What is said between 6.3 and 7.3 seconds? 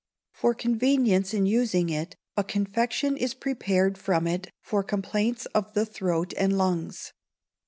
and lungs.